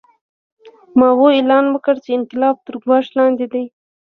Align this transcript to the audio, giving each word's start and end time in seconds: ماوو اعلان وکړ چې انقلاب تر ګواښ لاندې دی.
ماوو 0.99 1.27
اعلان 1.35 1.65
وکړ 1.69 1.95
چې 2.03 2.09
انقلاب 2.17 2.55
تر 2.65 2.75
ګواښ 2.83 3.05
لاندې 3.17 3.45
دی. 3.53 3.65